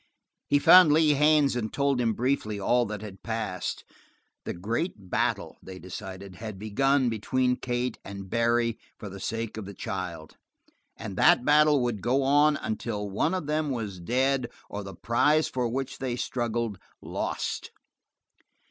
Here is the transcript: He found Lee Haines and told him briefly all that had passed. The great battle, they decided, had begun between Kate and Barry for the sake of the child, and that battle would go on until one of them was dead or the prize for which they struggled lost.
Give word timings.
He 0.47 0.57
found 0.57 0.91
Lee 0.91 1.13
Haines 1.13 1.55
and 1.55 1.71
told 1.71 2.01
him 2.01 2.13
briefly 2.13 2.59
all 2.59 2.87
that 2.87 3.03
had 3.03 3.21
passed. 3.21 3.83
The 4.45 4.53
great 4.55 5.11
battle, 5.11 5.59
they 5.61 5.77
decided, 5.77 6.37
had 6.37 6.57
begun 6.57 7.07
between 7.07 7.55
Kate 7.55 7.99
and 8.03 8.27
Barry 8.27 8.79
for 8.97 9.09
the 9.09 9.19
sake 9.19 9.57
of 9.57 9.65
the 9.65 9.75
child, 9.75 10.37
and 10.97 11.15
that 11.17 11.45
battle 11.45 11.83
would 11.83 12.01
go 12.01 12.23
on 12.23 12.57
until 12.57 13.11
one 13.11 13.35
of 13.35 13.45
them 13.45 13.69
was 13.69 13.99
dead 13.99 14.49
or 14.71 14.83
the 14.83 14.95
prize 14.95 15.47
for 15.47 15.67
which 15.67 15.99
they 15.99 16.15
struggled 16.15 16.79
lost. 16.99 17.69